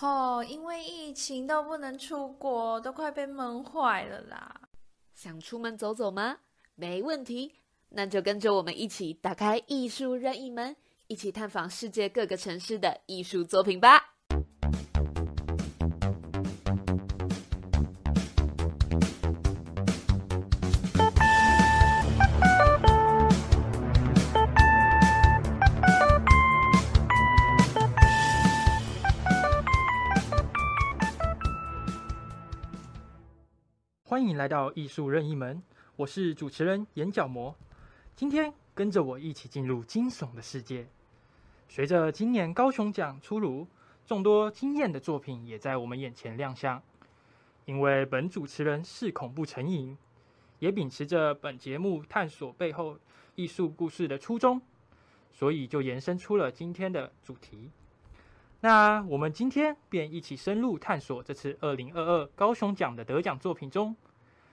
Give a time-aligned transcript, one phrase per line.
[0.00, 4.60] 哦，因为疫情都不能出国，都快被闷坏了啦。
[5.12, 6.38] 想出门走走吗？
[6.76, 7.56] 没问题，
[7.88, 10.76] 那就跟着我们一起打开艺术任意门，
[11.08, 14.14] 一起探访世界各个城市的艺术作品吧。
[34.18, 35.62] 欢迎来到艺术任意门，
[35.94, 37.54] 我是主持人眼角膜。
[38.16, 40.88] 今天跟着我一起进入惊悚的世界。
[41.68, 43.64] 随着今年高雄奖出炉，
[44.04, 46.82] 众多惊艳的作品也在我们眼前亮相。
[47.64, 49.96] 因为本主持人是恐怖成瘾，
[50.58, 52.98] 也秉持着本节目探索背后
[53.36, 54.60] 艺术故事的初衷，
[55.30, 57.70] 所以就延伸出了今天的主题。
[58.62, 63.94] 那我们今天便一起深入探索这次二零二二高雄奖的得奖作品中，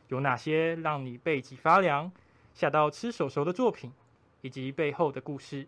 [0.07, 2.11] 有哪些让你背脊发凉、
[2.53, 3.91] 吓到吃手手的作品，
[4.41, 5.67] 以及背后的故事。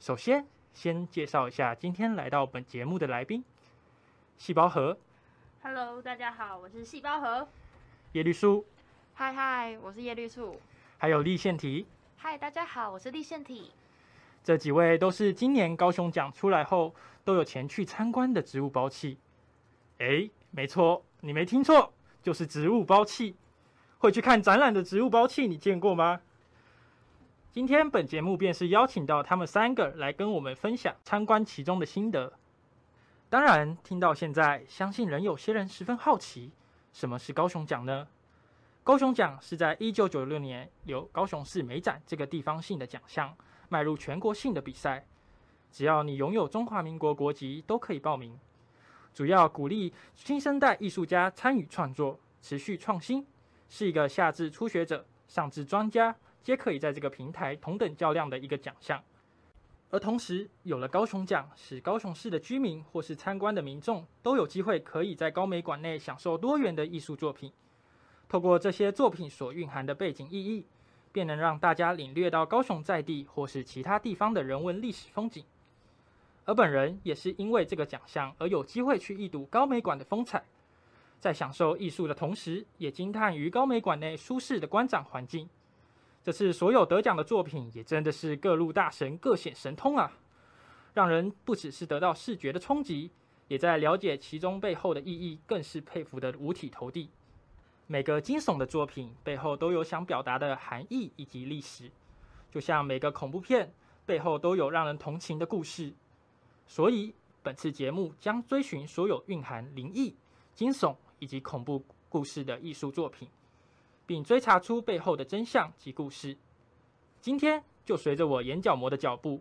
[0.00, 3.44] 首先，先介绍一下今天来到本节目的来宾：
[4.38, 4.96] 细胞核、
[5.62, 7.46] Hello，大家好，我是细胞核。
[8.12, 8.64] 叶绿素，
[9.14, 10.60] 嗨嗨，我是叶绿素。
[10.98, 11.86] 还有立腺体。
[12.16, 13.70] 嗨，大家好，我是立腺体。
[14.42, 19.18] 这几位都是今年高雄奖出来后都有前去参观的植物包器。
[19.98, 21.92] 诶，没错，你没听错，
[22.24, 23.36] 就是植物包器。
[23.98, 26.20] 会去看展览的植物包器，你见过吗？
[27.52, 32.32] 今天本节目便是邀请到他们三个来跟我们分享参观其中的心得。
[33.30, 36.50] 当然，听到现在，相信仍有些人十分好奇，
[36.92, 38.08] 什么是高雄奖呢？
[38.82, 43.36] 高雄奖是在一九九六年由高雄市美展这个地方性的奖项。
[43.70, 45.06] 迈入全国性的比赛，
[45.72, 48.38] 只要你拥有中华民国国籍都可以报名。
[49.14, 53.24] 主要鼓励新生代艺术家参与创作，持续创新，
[53.68, 59.02] 是一个下至初学者，上至专家，皆可以在这个平台同等较量的一个奖项。
[59.90, 67.52] 而同时，有了高雄奖，使高雄市的居民或是参观的民众都有机会可以在高美馆内享受多元的艺术作品。
[68.28, 70.66] 透过这些作品所蕴含的背景意义。
[71.12, 75.44] 便能让大家领略到高雄在地或是其他地方的人文历史风景。
[76.46, 80.44] 而本人也是因为这个奖项而有机会去一睹高美馆的风采，
[81.18, 85.48] 在享受艺术的同时，也惊叹于高美馆内舒适的观展环境。
[86.22, 90.12] 这次所有得奖的作品也真的是各路大神各显神通啊，
[90.92, 93.10] 让人不只是得到视觉的冲击，
[93.48, 97.10] 也在了解其中背后的意义，更是佩服的五体投地。
[97.86, 101.90] 每个惊悚的作品背后都有想表达的含义以及历史，
[102.50, 103.72] 就像每个恐怖片
[104.06, 105.92] 背后都有让人同情的故事。
[106.66, 110.14] 所以，本次节目将追寻所有蕴含灵异、
[110.54, 113.28] 惊悚以及恐怖故事的艺术作品，
[114.06, 116.36] 并追查出背后的真相及故事。
[117.20, 119.40] 今天就随着我眼角膜的脚步，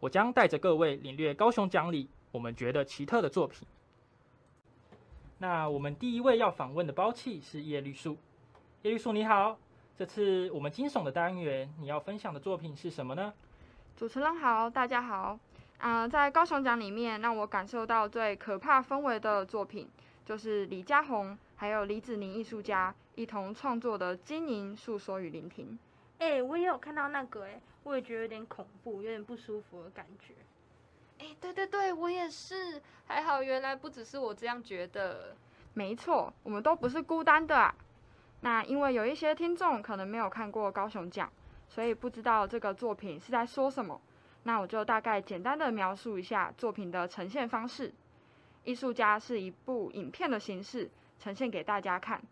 [0.00, 3.66] 我将带着各位领略高雄奖里我们觉得奇特的作品。
[5.38, 8.16] 那我们第一位要访问的包气是叶绿素。
[8.82, 9.58] 叶绿素你好，
[9.96, 13.32] 这次我们惊悚的单元，你要分享的作品是什么呢？
[13.96, 15.38] 主持人好，大家好。
[15.84, 19.86] 啊、呃，在高雄奖里面，让我感受到最可怕氛围的作品，
[20.24, 25.78] 就是李佳宏还有李子宁艺术家一同创作的《经营诉说与聆听》。
[26.24, 30.32] 哎、欸，我也有看到那个、欸，哎，我也觉得有点恐怖，有点不舒服的感觉。
[31.18, 32.80] 哎、欸，对对对，我也是。
[33.04, 35.36] 还好，原来不只是我这样觉得。
[35.74, 37.74] 没错，我们都不是孤单的啊。
[38.40, 41.30] 那因为有一些听众可能没有看过高雄奖，
[41.68, 44.00] 所以不知道这个作品是在说什么。
[44.44, 47.92] 那我就大概简单的描述一下作品的呈现方式。
[48.62, 52.22] 艺术家是一部影片的形式呈现给大家看，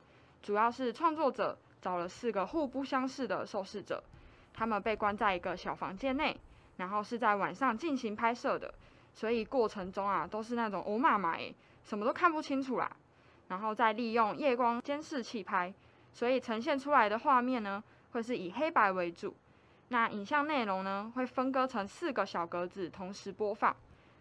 [0.42, 4.02] 主要是创作者找了四个互不相识的受试者，
[4.54, 6.38] 他们被关在一个小房间内。
[6.78, 8.72] 然后是在晚上进行拍摄的，
[9.14, 12.90] 所以过程中啊都是那种欧妈妈诶，什么都看不清楚啦。
[13.48, 15.72] 然后再利用夜光监视器拍，
[16.14, 19.36] 所以呈现出来的画面呢，会是以黑白为主。
[19.92, 23.76] 那影像内容呢，会分割成四个小格子同时播放，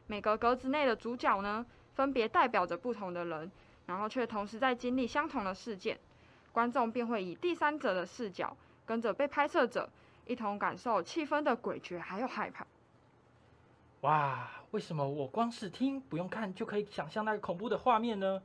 [0.05, 1.65] 每个格子内的主角呢，
[1.95, 3.49] 分别代表着不同的人，
[3.85, 5.97] 然后却同时在经历相同的事件，
[6.51, 8.53] 观众便会以第三者的视角，
[8.85, 9.89] 跟着被拍摄者。
[10.25, 12.67] 一同感受气氛的诡谲，还有害怕。
[14.01, 18.41] 哇，为什么我光是听不用看就可以想象那个恐怖的画面呢？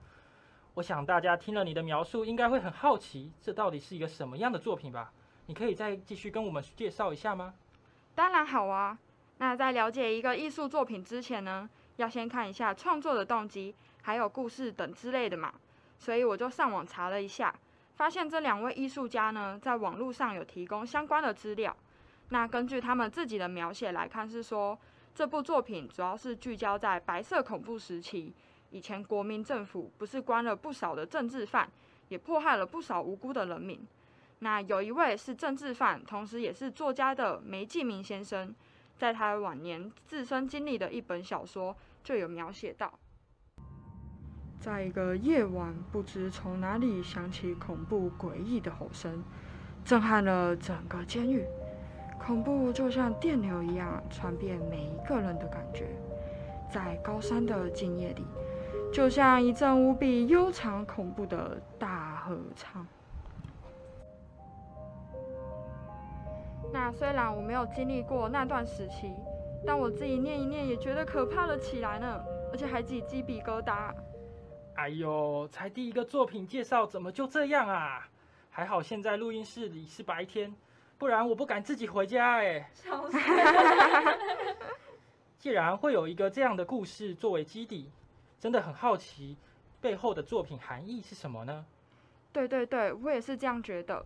[0.74, 5.12] 我想大家听了你的描述，应该会很好奇，这到底是一个什么样的作品吧？
[5.46, 7.54] 你可以再继续跟我们介绍一下吗？
[8.14, 8.98] 当然好啊。
[9.38, 15.52] 那在了解一个艺术作品之前呢，要先看一下创作的动机，还有故事等之类的嘛。
[15.98, 17.54] 所以我就上网查了一下，
[17.96, 21.76] 发现这两位艺术家呢，在网络上有提供相关的资料。
[22.30, 24.76] 那根据他们自己的描写来看，是说
[25.14, 28.32] 这部作品主要是聚焦在白色恐怖时期，
[28.70, 31.70] 以前国民政府不是关了不少的政治犯，
[32.08, 33.86] 也迫害了不少无辜的人民。
[34.40, 38.54] 那有一位是政治犯，同时也是作家的梅继明先生，
[38.96, 41.74] 在他晚年自身经历的一本小说
[42.04, 42.92] 就有描写到，
[44.60, 49.22] 在一个夜晚，不知从哪里响起恐怖诡异的吼声，
[49.84, 51.44] 震撼了整个监狱。
[52.18, 55.86] 恐怖就像电流一样传遍每一个人的感觉，
[56.70, 58.24] 在高山的静夜里，
[58.92, 62.86] 就像一阵无比悠长恐怖的大合唱。
[66.76, 69.10] 那虽然我没有经历过那段时期，
[69.64, 73.94] 但我自己念一念也觉得可怕了起来呢，而且还起鸡皮疙瘩。
[74.74, 78.06] 哎呦，才第一个作品介绍，怎么就这样啊？
[78.50, 80.54] 还好现在录音室里是白天，
[80.98, 82.70] 不然我不敢自己回家哎。
[82.74, 83.16] 笑死！
[85.40, 87.90] 既然会有一个这样的故事作为基底，
[88.38, 89.38] 真的很好奇
[89.80, 91.64] 背后的作品含义是什么呢？
[92.34, 94.04] 对对对，我也是这样觉得。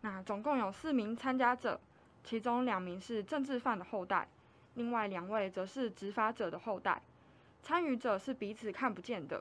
[0.00, 1.78] 那总共有四名参加者，
[2.26, 4.26] 其中两名是政治犯的后代，
[4.74, 7.00] 另外两位则是执法者的后代。
[7.62, 9.40] 参与者是彼此看不见的，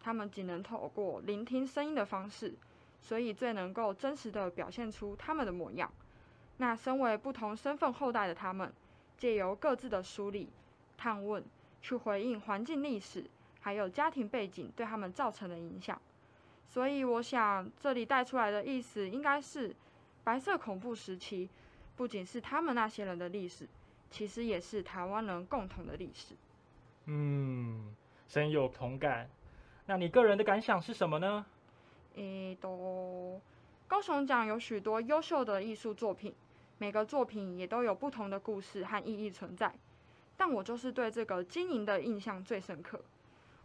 [0.00, 2.52] 他们只能透过聆听声音的方式，
[3.00, 5.88] 所以最能够真实的表现出他们的模样。
[6.56, 8.72] 那身为不同身份后代的他们，
[9.16, 10.50] 借由各自的梳理、
[10.98, 11.44] 探问，
[11.82, 13.24] 去回应环境历史
[13.60, 15.96] 还有家庭背景对他们造成的影响。
[16.66, 19.72] 所以我想这里带出来的意思应该是。
[20.24, 21.50] 白色恐怖时期，
[21.96, 23.68] 不仅是他们那些人的历史，
[24.10, 26.34] 其实也是台湾人共同的历史。
[27.06, 27.94] 嗯，
[28.28, 29.28] 深有同感。
[29.86, 31.44] 那你个人的感想是什么呢？
[32.16, 33.40] 诶，都
[33.86, 36.34] 高雄奖有许多优秀的艺术作品，
[36.78, 39.74] 每个作品也都有不同的故事和意义存在。
[40.36, 43.00] 但我就是对这个经营的印象最深刻。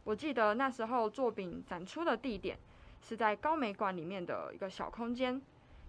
[0.03, 2.57] 我记得那时候作品展出的地点
[3.01, 5.41] 是在高美馆里面的一个小空间。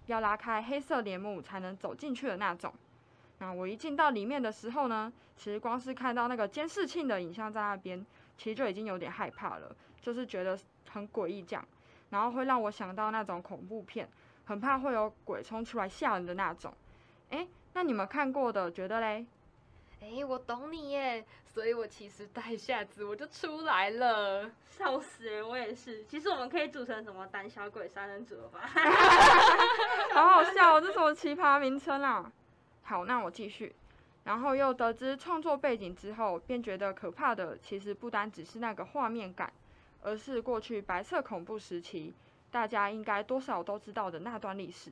[0.06, 2.72] 要拉开黑色帘幕才能走进去的那种。
[3.38, 8.04] 那我一进到里面的时候呢，其实光是看到那个监视器的影像在那边，
[8.36, 10.58] 其实就已经有点害怕了，就是觉得
[10.90, 11.64] 很诡异这样，
[12.10, 14.08] 然后会让我想到那种恐怖片，
[14.44, 16.72] 很怕会有鬼冲出来吓人的那种。
[17.30, 19.24] 诶，那你们看过的，觉得嘞？
[20.02, 25.46] 哎，我懂你耶，所以我其实待一下子我就出来了，笑死人！
[25.46, 26.04] 我也是。
[26.06, 28.60] 其实我们可以组成什么胆小鬼三人组了吧？
[30.14, 32.32] 好好笑哦，这什么奇葩名称啊！
[32.82, 33.74] 好，那我继续。
[34.24, 39.52] 然后又得知创作背景之后，便觉得可怕的其实不单只是那个画面感，
[40.02, 42.14] 而是过去白色恐怖时期，
[42.50, 44.90] 大家应该多少都知道的那段历史。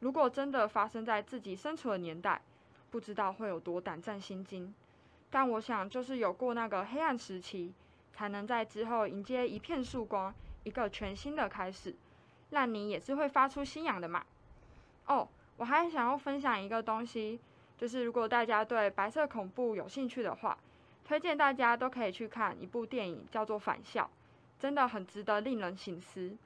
[0.00, 2.40] 如果真的发生在自己生存的年代，
[2.90, 4.74] 不知道会有多胆战心惊，
[5.30, 7.72] 但我想就是有过那个黑暗时期，
[8.12, 10.34] 才能在之后迎接一片曙光，
[10.64, 11.94] 一个全新的开始。
[12.50, 14.24] 烂泥也是会发出信仰的嘛。
[15.06, 17.38] 哦，我还想要分享一个东西，
[17.78, 20.58] 就是如果大家对白色恐怖有兴趣的话，
[21.04, 24.04] 推荐大家都可以去看一部电影，叫做《返校》，
[24.58, 26.36] 真的很值得令人醒思。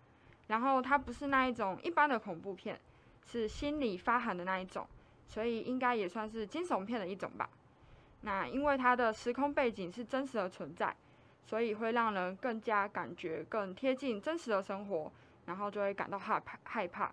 [0.49, 2.79] 然后它不是那一种一般的恐怖片，
[3.25, 4.87] 是心里发寒的那一种。
[5.27, 7.49] 所以应该也算是惊悚片的一种吧。
[8.23, 10.97] 那因为它的时空背景是真实的存在，
[11.45, 15.13] 所以会让人更加感觉更贴近真实的生活，
[15.47, 17.13] 然后就会感到害怕害怕。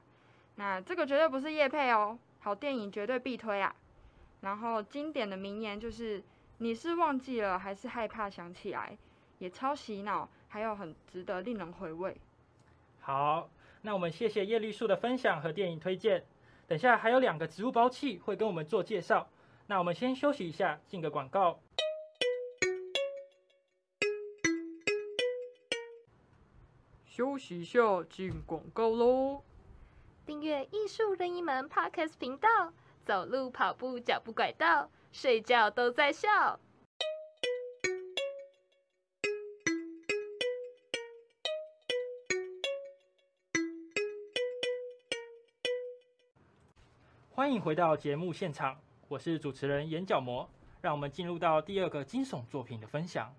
[0.55, 3.75] 那这个绝对不是叶配哦，好电影绝对必推啊。
[4.41, 6.23] 然后经典的名言就是
[6.59, 8.97] “你是忘记了还是害怕想起来”，
[9.39, 12.15] 也超洗脑，还有很值得令人回味。
[13.01, 13.49] 好，
[13.81, 16.23] 那我们谢谢叶绿素的分享和电影推荐。
[16.71, 19.27] 等下还有两个植物包器会跟我们做介绍，
[19.67, 21.59] 那我们先休息一下，进个广告。
[27.05, 29.43] 休息一下，进广告喽。
[30.25, 32.71] 订阅艺术任意门 Podcast 频道，
[33.03, 36.57] 走路、跑步、脚步拐道，睡觉都在笑。
[47.41, 50.47] 欢迎回到节目现场，我是主持人眼角膜。
[50.79, 53.33] 让我们进入到第二个惊悚作品的分享。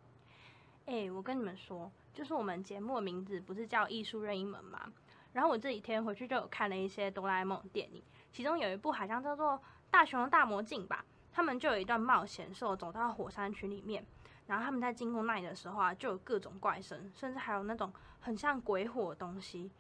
[0.86, 4.92] 哎，我跟你们说，就是我们节目的名字不是叫艺术任意门吗？
[5.32, 9.52] 然后我这几天回去就有看了一些哆啦 A 梦电影，其中有一部好像叫做
[9.88, 11.04] 《大雄的大魔镜》吧。
[11.32, 14.04] 他们就有一段冒险，兽走到火山群里面，
[14.48, 19.70] 然后他们在经过那里的时候啊，就有各种怪声，甚至还有那种很像鬼火的东西。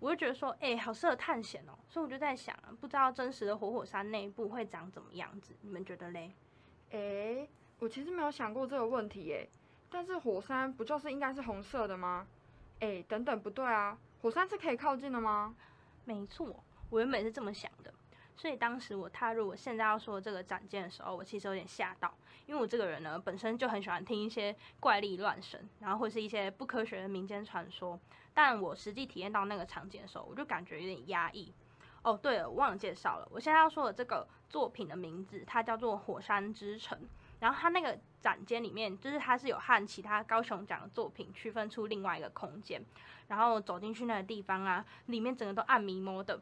[0.00, 1.72] 我就觉得说，哎、好适合探险哦。
[1.88, 6.32] 所以我就在想，不知道真实的活火山内部会长怎么样子，你们觉得嘞？
[6.90, 9.48] 诶，我其实没有想过这个问题耶。
[9.90, 12.26] 但是火山不就是应该是红色的吗？
[12.80, 15.56] 诶，等等，不对啊，火山是可以靠近的吗？
[16.04, 17.92] 没错，我原本是这么想的。
[18.38, 22.14] 所以当时我踏入我现在要说这个展间的时候，我其实有点吓到，
[22.46, 27.98] 因为我这个人呢本身就很喜欢听一些怪力乱神，然后或是一些不科学的民间传说。
[28.32, 31.52] 但我实际体验到那个场景的时候，我就感觉有点压抑。
[32.02, 36.96] 哦，对了，我忘了介绍了，我现在要说的这个作品的名字，它叫做《火山之城》。
[37.40, 42.80] 然后它那个展间里面，就是它是有和其他高雄奖的作品区分出另外一个空间。
[43.26, 46.40] 然后走进去那个地方啊，里面整个都暗迷蒙的。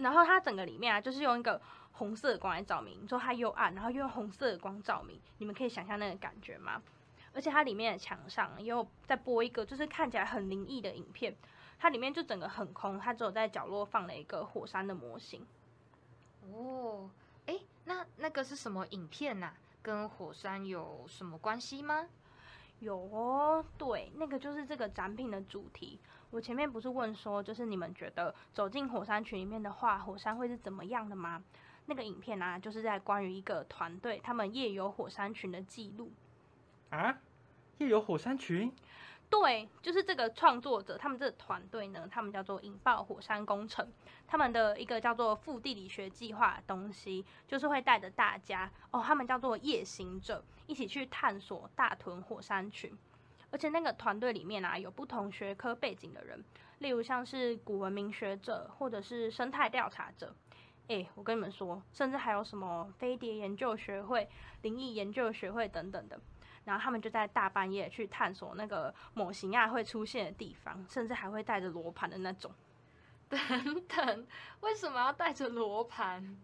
[0.00, 1.60] 然后它整个里面啊，就是用一个
[1.92, 6.82] 红色的光来照明，你说它又暗，然后又用红色的光照明，你们可以想象那个感觉吗？
[7.34, 11.34] 而且它里面的墙上也有在播一个，就是看起来很灵异的影片。
[11.78, 15.46] 它里面就整个很空，它只有在角落放了一个火山的模型。
[16.42, 17.10] 哦，
[17.46, 22.06] 哎，那那个是什么影片呐、跟火山有什么关系吗？
[22.82, 26.00] 有哦，对，那个就是这个展品的主题。
[26.30, 31.44] 我前面不是问说，就是你们觉得走进火山群里面的话，火山会是怎么样的吗？
[31.86, 36.10] 那个影片啊，就是在关于一个团队他们夜游火山群的记录。
[36.90, 37.18] 啊，
[37.78, 38.74] 夜游火山群，
[39.30, 43.86] 对，就是这个创作者，他们这个团队呢，他们叫做引爆火山工程，
[44.26, 52.90] 他们的一个叫做副地理学计划的东西，就是会带着大家哦，他们叫做夜行者，一起去探索大屯火山群。
[53.50, 56.42] 而且那个团队里面啊，有不同学科背景的人，
[56.78, 60.34] 例如像是古文明学者，或者是生态调查者。
[60.86, 64.26] 诶，我跟你们说，甚至还有什么飞碟研究学会、
[64.62, 66.18] 灵异研究学会等等的。
[66.64, 72.50] 然后他们就在大半夜去探索那个某型亚会出现的地方，甚至还会带着罗盘的那种。
[73.28, 73.38] 等
[73.86, 74.26] 等，
[74.60, 76.38] 为什么要带着罗盘？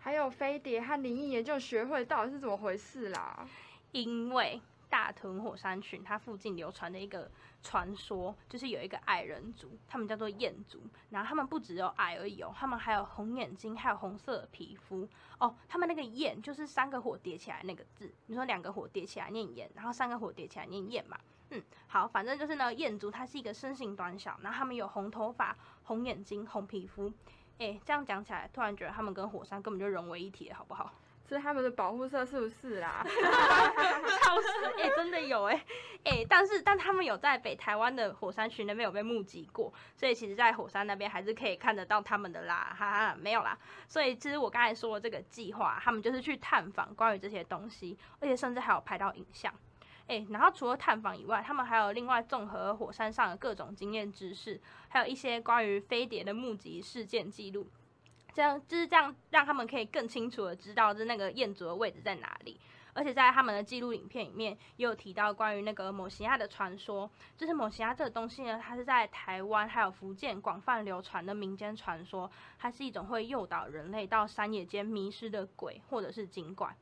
[0.00, 3.46] 还有飞碟和灵异研究学会到底是怎么回事啦？
[3.92, 7.30] 因为大屯火山群它附近流传的一个
[7.62, 10.80] 传说，就是有一个矮人族，他们叫做燕族。
[11.10, 15.06] 然后他们不只有矮而已哦，他们还有红眼睛，还有红色的皮肤
[15.38, 15.54] 哦。
[15.68, 21.18] 他们那个燕就是三个火叠起来那个字，你说两个火叠起来念燕，然后三个火叠起来念燕嘛？
[21.50, 27.12] 嗯，好，反正就是呢，燕族它是一个身形短小，然后他们有红头发、红眼睛、红皮肤。
[27.60, 30.92] 诶，这样讲起来，突然觉得他们跟火山根本就融为一体了，好不好？
[31.28, 33.04] 这是他们的保护色是不是啦？
[34.24, 35.64] 超市哎、真的有哎、
[36.02, 43.56] 哎、但是但他们有在北台湾的火山群那边有被目击过，所以其实，在火山那边还是可以看得到他们的啦，哈哈，没有啦。
[43.86, 49.54] 所以其实我刚才说的这个计划，他们就是去探访关于这些东西，而且甚至还有拍到影像。
[50.10, 57.68] 哎、然后除了探访以外，他们还有另外综合火山上的各种经验知识，还有一些关于飞碟的目击事件记录。
[58.34, 62.58] 这样就是这样，让他们可以更清楚的知道，就是那个彦祖的位置在哪里。
[62.92, 67.08] 而且在他们的记录影片里面，也有提到关于那个某西亚的传说。
[67.36, 76.76] 就是某西亚这个东西呢，它是在台湾还有福建广泛流传的民间传说，它是一种会诱导人类到山野间迷失的鬼或者是精怪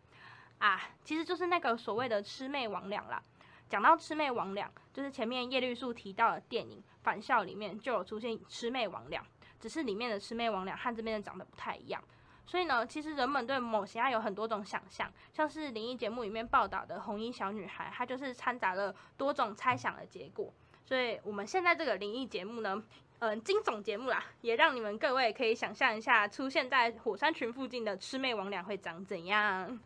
[0.59, 3.23] 啊，其实就是那个所谓的魑魅魍魉啦。
[3.69, 9.21] 讲到魑魅魍魉，就是前面叶绿素提到的电影《返校》里面就有出现魑魅魍魉，
[9.61, 12.03] 只是里面的魑魅魍魉和这边的长得不太一样。
[12.47, 20.50] 所以呢，其实人们对某些爱有很多种想象，像是灵异节目里面报道的红衣小女孩，它就是掺杂了多种猜想的结果。
[20.87, 22.83] 所以我们现在这个灵异节目呢，
[23.19, 29.79] 嗯，惊悚节目啦，也让你们各位可以想象一下，出现在火山群附近的魑魅魍魉会长怎样。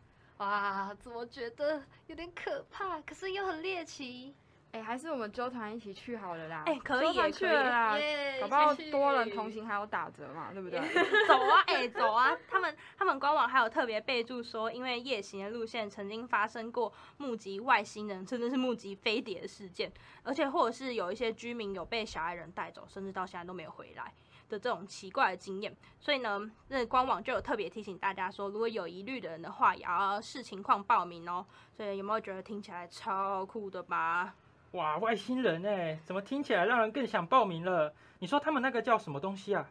[0.43, 4.35] 哇，怎么觉得有点可怕，可是又很猎奇？
[4.73, 6.63] 哎、还是我们纠团一起去好了啦。
[6.65, 10.79] 哎可以去了啦，耶搞不好多人同行还有打折嘛，对不对？
[11.27, 12.35] 走啊，哎、走啊！
[12.49, 19.89] 他们他们官网还有特别备注说，因为夜行的路线曾经发生过目击外星人，甚至是目击飞碟的事件，
[20.23, 24.11] 而且或者是有一些居民有被小矮人带走，甚至到现在都没有回来
[24.53, 25.75] 的这种奇怪的经验。
[25.99, 31.45] 所以呢，那官网就有特别提醒大家说，如果有疑虑的人的话，也要视情况报名哦。
[31.75, 34.35] 所以有没有觉得听起来超酷的吧？
[34.71, 37.93] 哇，外星人哎，怎么听起来让人更想报名了？
[38.19, 39.69] 你说他们那个叫什么东西啊？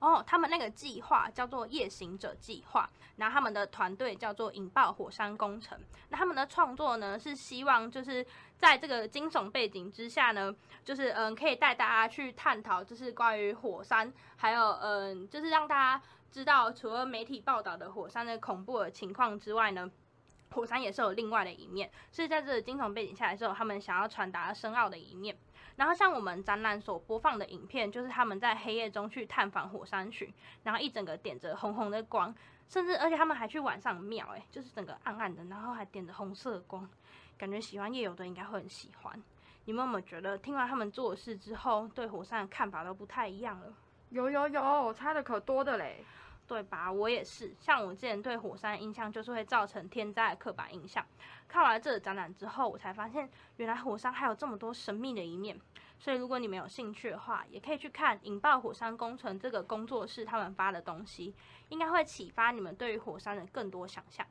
[0.00, 5.78] 哦，他们那个计划叫做夜行者计划，然后他们的团队叫做引爆火山工程。
[6.08, 8.26] 那他们的创作呢，是希望就是
[8.56, 10.54] 在这个惊悚背景之下呢，
[10.84, 16.02] 就是嗯，可以带大家去探讨，就是关于火山，还有嗯，就是让大家
[16.32, 19.90] 知道，除了媒体报道的火山的恐怖的情况之外呢。
[20.52, 25.36] 火山也是有另外的一面，是在这个惊悚背景下来之后，他们想要传达深奥的一面。
[25.76, 30.30] 然后像我们展览所播放的影片，就是他们在黑夜中去探访火山群，
[30.64, 32.34] 然后一整个点着红红的光，
[32.68, 36.86] 甚至而且他们还去晚上庙，哎，就是整个暗暗的，然后还点着红色的光，
[37.38, 39.22] 感觉喜欢夜游的应该会很喜欢。
[39.64, 43.72] 你们有没有觉得听完他们做事之后，对火山的看法都不太一样了？
[44.10, 46.04] 有有有，差的可多的嘞。
[46.50, 46.90] 对吧？
[46.90, 47.54] 我也是。
[47.60, 51.06] 像我之前对火山印象就是会造成天灾的刻板印象。
[51.46, 55.56] 看完这个展览之后，我才发现原来火山还有这么多神秘的一面。
[55.96, 61.32] 所以如果你们有兴趣的话，也可以去看引爆火山工程这个工作室他们发的东西，
[61.68, 64.26] 应该会启发你们对于火山的更多想象。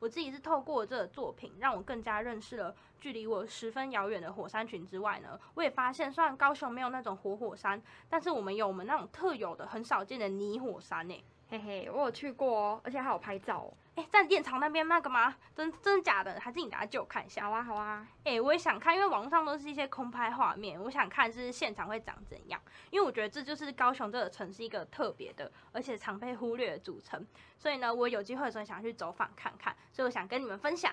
[0.00, 11.24] 我自己是透过这个作品，让我更加认识了距离我十分遥远的火山群之外呢，我也发现虽然高雄没有那种活火山，但是我们有我们那种特有的、很少见的泥火山呢。
[11.50, 13.74] 嘿嘿，我有去过哦，而且还有拍照哦。
[13.96, 15.36] 哎，在电厂那边那个吗？
[15.54, 16.40] 真真的假的？
[16.40, 17.44] 还是你等下借我看一下？
[17.44, 18.08] 好啊，好啊。
[18.24, 22.60] 哎，我也想看，因为网上都是一些空拍画面，我想看是现场会长怎样。
[22.90, 27.24] 因为我觉得这就是高雄这个城市一个特别的，而且常被忽略的组成。
[27.56, 30.92] 所以呢，我有机会的时候想去走访看看，所以我想跟你们分享。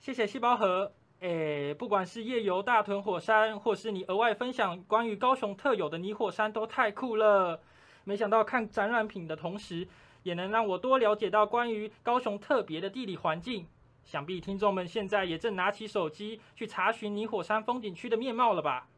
[0.00, 0.92] 谢谢细胞核。
[1.20, 7.62] 哎，不管是夜游大屯火山，或是你额外分享关于高雄特有的泥火山，都太酷了。
[8.08, 9.88] 没想到看展览品的同时，
[10.22, 13.66] 也能让我多了解到关于高雄特别的地理环境。
[14.04, 18.88] 想必听众们现在也正拿起手机去查询泥火山风景区的面貌了吧？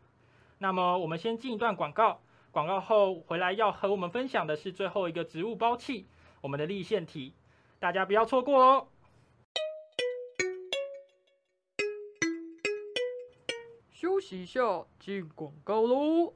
[0.59, 6.07] 那么我们先进一段广告，广告后回来要和我们分享的是最后一个植物包器，
[6.43, 7.33] 我们的立腺体，
[7.79, 8.89] 大家不要错过哦。
[13.91, 16.35] 休息一下，进广告喽。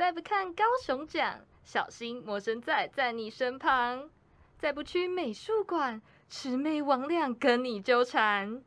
[0.00, 4.08] 再不看高雄奖，小心魔神仔在你身旁；
[4.56, 8.62] 再不去美术馆，魑魅魍魉跟你纠缠。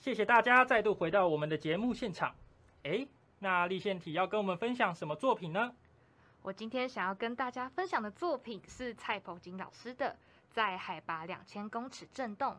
[0.00, 2.34] 谢谢大家再度回到我们的节目现场。
[2.82, 3.06] 哎，
[3.38, 5.72] 那立宪体要跟我们分享什么作品呢？
[6.42, 10.16] 我今天想要跟大家分享的作品是蔡鹏金老师的。
[10.50, 12.56] 在海拔两千公尺震动，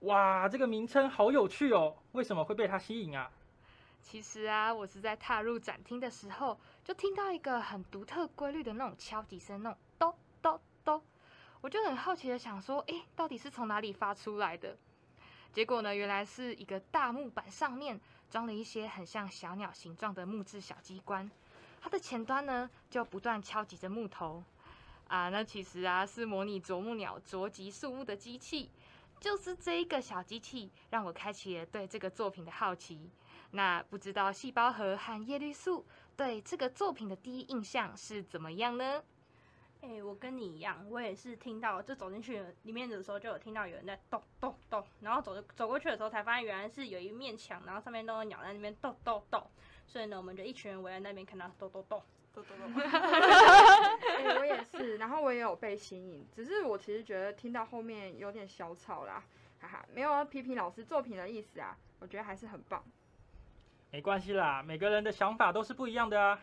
[0.00, 1.96] 哇，这个名称好有趣哦！
[2.12, 3.30] 为什么会被它吸引啊？
[4.02, 11.02] 其实啊，我是在踏入展厅的时候，就听到一个很独特规律的那种敲击声，那种咚咚咚，
[11.62, 14.76] 我就很好奇的想说，诶，到底是从哪里发出来的？
[15.50, 21.30] 结果呢，原来是一个大木板上面装了一些很像小鸟形状的木质小机关，
[21.80, 24.42] 它的前端呢就不断敲击着木头。
[25.14, 28.68] 啊，那其实啊是模拟啄木鸟啄击树木的机器，
[29.20, 33.08] 就是这一个小机器让我开启了对这个作品的好奇。
[33.52, 39.04] 那不知道细胞核和叶绿素对这个作品的第一印象是怎么样呢？
[39.82, 49.46] 哎，我跟你一样，我也是听到就走进去里面的时候就有听到有人在咚咚咚，然后走走过去的时候才发现原来是有一面墙，然后上面都有鸟在那边咚咚咚，
[49.86, 52.02] 所以呢我们就一群人围在那边看到咚咚咚。
[52.34, 59.22] 哎， 我也是，然后我也有被吸引，只是我其实觉得听到后面有点小吵啦，
[59.60, 62.82] 哈哈，没有批评老师作品的意思啊，我觉得还是很棒。
[63.90, 66.40] 没关系啦，每个人的想法都是不一样的啊。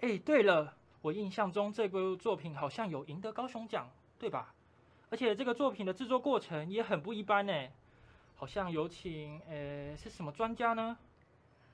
[0.00, 4.54] 哎，对了，我印象中这部作品好像有赢得高雄奖，对吧？
[5.08, 7.68] 而且这个作品的制作过程也很不一般呢，
[8.36, 10.98] 好像有请，呃，是什么专家呢？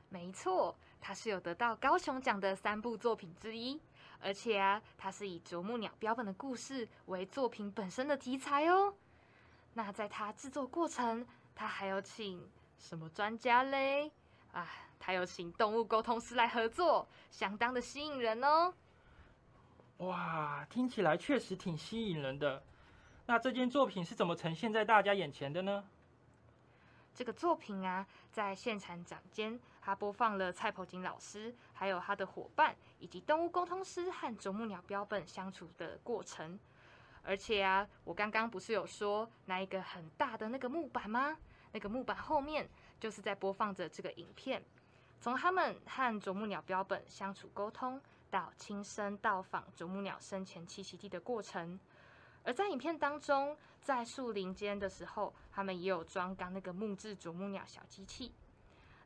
[0.09, 0.77] 没错。
[1.00, 3.80] 它是有得到高雄奖的三部作品之一，
[4.20, 8.94] 而且啊，它是以啄木鸟标本的故事为作品本身的题材哦。
[9.74, 14.11] 那在它制作过程，它还有请什么专家嘞？
[14.52, 14.66] 啊，
[14.98, 18.72] 它有请动物沟通师来合作，相当的吸引人哦。
[19.98, 22.62] 哇，听起来确实挺吸引人的。
[23.26, 25.85] 那这件作品是怎么呈现在大家眼前的呢？
[27.16, 36.61] 这个作品啊，在现场展间，他播放了蔡鹏金老师，还有他的伙伴，以及动物沟通师和啄木鸟标本相处的过程。
[37.22, 41.38] 而且啊，我刚刚不是有说那一个很大的那个木板吗？
[41.72, 42.68] 那个木板后面
[43.00, 44.62] 就是在播放着这个影片，
[45.18, 47.98] 从他们和啄木鸟标本相处沟通，
[48.31, 51.81] 到亲身到访啄木鸟生前栖息地的过程。
[52.44, 58.33] 而在影片当中，在树林间的时候，他们也有装刚那个木质啄木鸟小机器。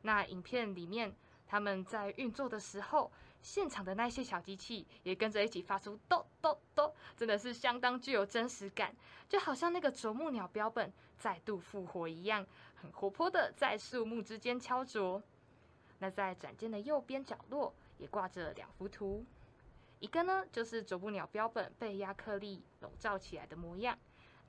[0.00, 1.14] 那影片里面，
[1.46, 3.12] 他们在运作的时候，
[3.42, 8.96] 现场的那些小机器也跟着一起发出“咚咚咚”，真的是相当具有真实感，
[9.28, 15.22] 就好像那个啄木鸟标本再度复活一样，很活泼的在树木之间敲啄。
[15.98, 19.26] 那在展间的右边角落也挂着两幅图，
[19.98, 23.98] 一个呢就是啄木鸟标本被亚克力笼罩起来的模样，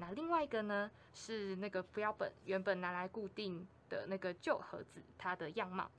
[0.02, 5.92] 那另外一个呢是那个标本原本拿来固定的那个旧盒子它的样貌。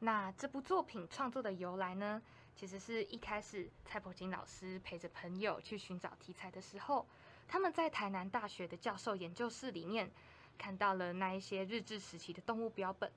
[0.00, 2.20] 那这部作品创作的由来呢，
[2.54, 7.06] 其实是一开始蔡伯金老师陪着朋友去寻找题材的时候，
[7.48, 10.10] 他们在台南大学的教授研究室里面
[10.58, 13.10] 看到了那一些日治时期的动物标本，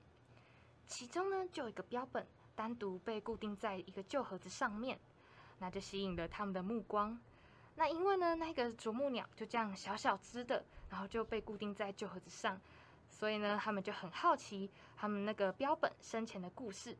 [0.86, 2.26] 其中呢就有一个标本
[2.56, 4.98] 单独被固定在一个旧盒子上面，
[5.58, 7.20] 那就吸引了他们的目光。
[7.78, 12.60] 那因为呢那个啄木鸟就这样小小只的，然后就被固定在旧盒子上。
[13.08, 16.96] 所以呢，他们就很好奇他们那个标本生前的故事。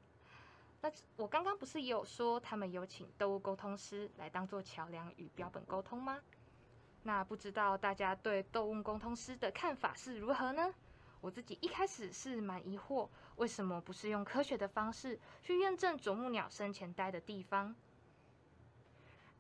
[0.81, 6.19] 那我刚刚不是也有说，他们有请动物沟通师来当做桥梁与标本沟通吗？
[7.03, 10.73] 那不知道大家对动物沟通师的看法是如何呢？
[11.21, 17.75] 我自己一开始是蛮疑惑，为什么不是用科学的方式去验证啄木鸟生前待的地方？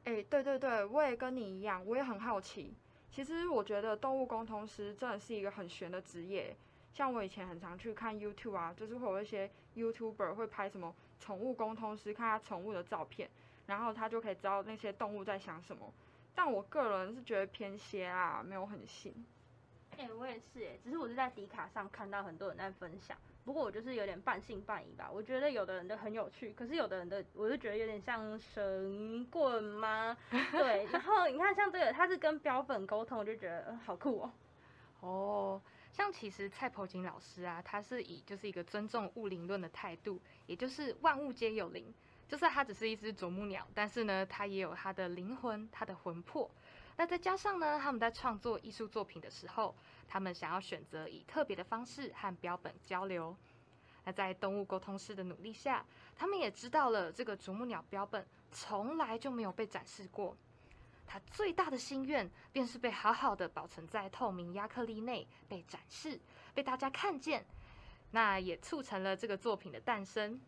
[0.05, 2.75] 哎，对对对，我也跟你一样，我也很好奇。
[3.11, 6.57] 其实我觉得动物沟通师真的是一个很玄的职业。
[6.93, 13.29] 像我以前很常去看 YouTube 啊，就是会有一些 YouTuber 会拍什么宠物沟通师，看他宠物的照片，
[13.67, 15.93] 然后他就可以知道那些动物在想什么。
[16.35, 19.13] 但我个人是觉得偏邪啊，没有很信。
[19.97, 23.17] 哎，我也是哎，只是我是在迪卡上看到很多人在分享，
[23.49, 25.09] 不过我就是有点半信半疑吧。
[25.11, 30.15] 我觉得有的人的很有趣，可是有的人的我就觉得有点像神棍吗？
[30.53, 34.33] 对， 然后你看像这个，他是跟标本沟通，我就觉得好酷哦。
[35.01, 35.63] 哦。
[35.95, 41.95] 像其实蔡婆金老师啊，他是以就是一个尊重物灵论的态度，也就是万物皆有灵，
[42.29, 46.51] 就是它只是一只啄木鸟，但是呢，它也有它的灵魂，它的魂魄。
[46.99, 49.75] 那再加上呢，他们在创作艺术作品的时候，
[50.09, 53.37] 他们想要选择以特别的方式和标本交流。
[54.05, 55.85] 那在动物沟通师的努力下，
[56.17, 60.35] 他们也知道了这个啄木鸟标本从来就没有被展示过。
[61.07, 66.19] 他最大的心愿，便是被好好的保存在透明亚克力内，被展示，
[66.55, 67.45] 被大家看见。
[68.11, 70.41] 那也促成了这个作品的诞生。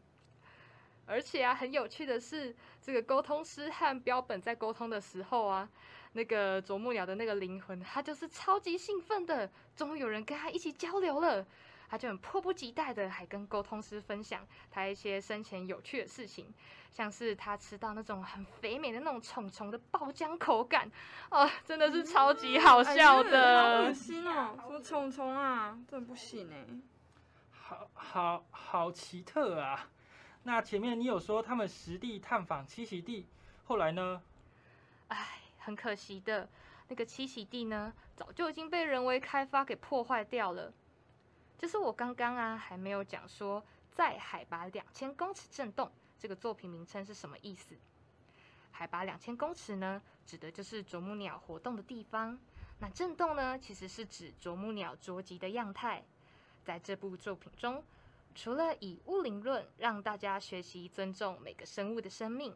[1.06, 5.68] 而且啊，很有趣的是，这个沟通师和标本在沟通的时候啊，
[6.12, 11.46] 那个啄木鸟的那个灵魂，他就是超级兴奋的，终于有人跟他一起交流了。
[11.88, 16.54] 他就很迫不及待的，还跟沟通师分享他一些生前有趣的事情，
[16.88, 20.88] 像是他吃到那种很肥美的那种虫虫的爆浆口感，
[21.30, 23.60] 哦，真的是超级好笑的。
[23.60, 26.64] 好恶心哦，什么虫虫啊，真的不行哎。
[27.50, 29.88] 好好好奇特啊！
[30.44, 33.26] 那前面你有说他们实地探访栖息地，
[33.64, 34.22] 后来呢？
[35.08, 35.39] 唉，
[35.70, 36.48] 很可惜的，
[36.88, 40.72] 那个栖息地呢，早就已经被人为开发给破坏掉了。
[41.56, 47.76] 就是我刚刚啊还没有讲说，在海拔两千公尺震动这个作品名称是什么意思？
[48.72, 52.36] 海拔两千公尺呢，指的就是啄木鸟活动的地方。
[52.80, 56.02] 那震动呢，其实是指啄木鸟着急的样态。
[56.64, 57.84] 在这部作品中，
[58.34, 62.52] 除了以物灵论让大家学习尊重每个生物的生命，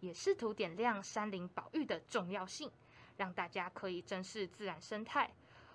[0.00, 2.70] 也试图点亮山林保育的重要性，
[3.16, 5.30] 让大家可以珍视自然生态。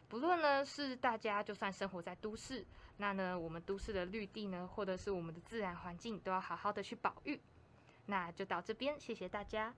[0.07, 2.65] 不论呢是大家就算生活在都市，
[2.97, 7.39] 那呢我们都市的绿地呢，或者是我们的自然环境，都要好好的去保育。
[8.07, 9.73] 那就到这边，谢谢大家。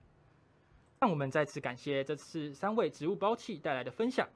[1.00, 4.26] 让我们再次感谢这次三位植物包器带来的分享。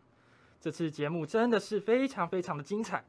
[0.60, 3.04] 这次节目真的是非常非常的精彩，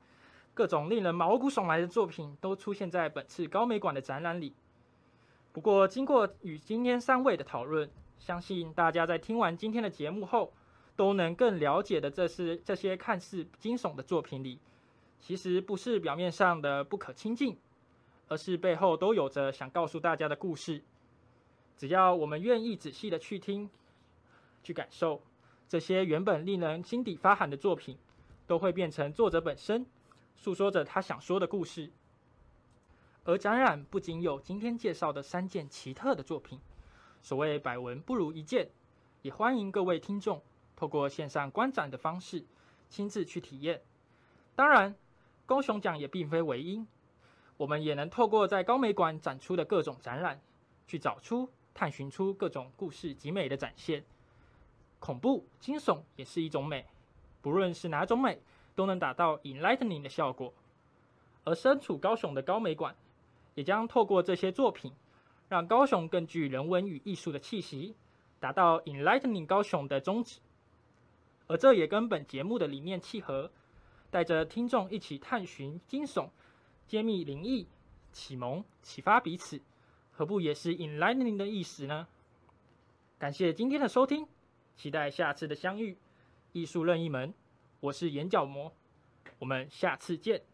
[0.53, 4.55] 各种令人毛骨悚然的作品都出现在本次高美馆的展览里。
[5.59, 10.53] 不过经过与今天三位的讨论，相信大家在听完今天的节目后。
[10.95, 14.59] 都能更了解的，这是这些看似惊悚的作品里，
[15.19, 17.57] 其实不是表面上的不可亲近，
[18.29, 20.81] 而是背后都有着想告诉大家的故事。
[21.77, 23.69] 只要我们愿意仔细的去听、
[24.63, 25.21] 去感受，
[25.67, 27.97] 这些原本令人心底发寒的作品，
[28.47, 29.85] 都会变成作者本身
[30.37, 31.89] 诉说着他想说的故事。
[33.25, 36.59] 而展览不仅有今天介绍的三件奇特的作品，
[37.21, 38.69] 所谓百闻不如一见，
[39.21, 40.41] 也欢迎各位听众。
[40.75, 42.45] 透过线上观展的方式，
[42.89, 43.81] 亲自去体验。
[44.55, 44.95] 当然，
[45.45, 46.85] 高雄奖也并非唯一，
[47.57, 50.39] 我们也能透过在高美馆展出的各种展览，
[50.87, 54.05] 去找出、探寻出各种故事集美的展现。
[54.99, 56.85] 恐怖、惊悚也是一种美，
[57.41, 58.41] 不论是哪种美，
[58.75, 60.53] 都能达到 enlightening 的效果。
[61.43, 62.95] 而身处高雄的高美馆，
[63.55, 64.93] 也将透过这些作品，
[65.47, 67.95] 让高雄更具人文与艺术的气息，
[68.39, 70.39] 达到 enlightening 高雄的宗旨。
[71.47, 73.51] 而这也跟本节目的理念契合，
[74.11, 76.29] 带着听众一起探寻惊悚、
[76.87, 77.67] 揭秘灵异、
[78.11, 79.59] 启蒙、启发彼此，
[80.11, 82.07] 何不也是 enlightening 的意思呢？
[83.17, 84.27] 感谢今天的收听，
[84.75, 85.97] 期待下次的相遇。
[86.51, 87.33] 艺术任意门，
[87.79, 88.71] 我是眼角膜，
[89.37, 90.48] 我们下次见。